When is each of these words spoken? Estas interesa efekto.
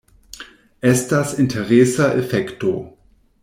Estas 0.91 1.35
interesa 1.45 2.11
efekto. 2.25 2.77